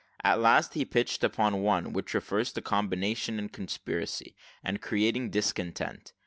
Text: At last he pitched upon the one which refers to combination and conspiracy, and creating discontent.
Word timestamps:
At 0.23 0.39
last 0.39 0.73
he 0.73 0.83
pitched 0.83 1.23
upon 1.23 1.51
the 1.53 1.57
one 1.59 1.93
which 1.93 2.15
refers 2.15 2.51
to 2.53 2.61
combination 2.63 3.37
and 3.37 3.53
conspiracy, 3.53 4.35
and 4.63 4.81
creating 4.81 5.29
discontent. 5.29 6.13